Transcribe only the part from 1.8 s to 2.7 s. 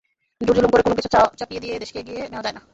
দেশকে এগিয়ে নেওয়া যায় না।